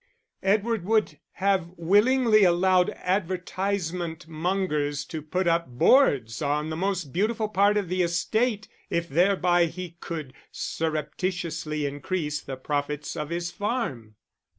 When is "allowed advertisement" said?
2.43-4.27